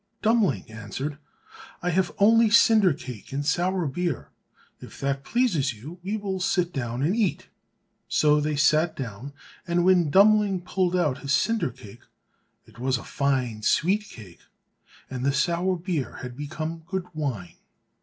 Dummling 0.23 0.71
answered, 0.71 1.19
"I 1.83 1.91
have 1.91 2.11
only 2.17 2.49
cinder 2.49 2.91
cake 2.91 3.31
and 3.31 3.45
sour 3.45 3.85
beer; 3.85 4.31
if 4.79 4.99
that 4.99 5.23
pleases 5.23 5.75
you, 5.75 5.99
we 6.01 6.17
will 6.17 6.39
sit 6.39 6.73
down 6.73 7.03
and 7.03 7.15
eat." 7.15 7.49
So 8.07 8.41
they 8.41 8.55
sat 8.55 8.95
down, 8.95 9.31
and 9.67 9.83
when 9.85 10.09
Dummling 10.09 10.61
pulled 10.61 10.95
out 10.95 11.19
his 11.19 11.33
cinder 11.33 11.69
cake, 11.69 12.01
it 12.65 12.79
was 12.79 12.97
a 12.97 13.03
fine 13.03 13.61
sweet 13.61 14.05
cake, 14.05 14.41
and 15.07 15.23
the 15.23 15.31
sour 15.31 15.75
beer 15.77 16.15
had 16.23 16.35
become 16.35 16.81
good 16.87 17.05
wine. 17.13 17.57